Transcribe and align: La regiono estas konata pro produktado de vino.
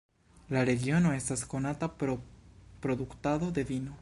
La 0.55 0.63
regiono 0.69 1.11
estas 1.19 1.45
konata 1.53 1.91
pro 2.01 2.17
produktado 2.87 3.57
de 3.59 3.71
vino. 3.73 3.99